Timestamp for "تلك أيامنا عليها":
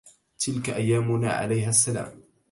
0.39-1.69